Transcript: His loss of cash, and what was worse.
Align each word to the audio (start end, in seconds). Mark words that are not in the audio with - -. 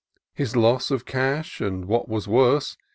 His 0.33 0.55
loss 0.55 0.89
of 0.89 1.05
cash, 1.05 1.61
and 1.61 1.85
what 1.85 2.09
was 2.09 2.27
worse. 2.27 2.75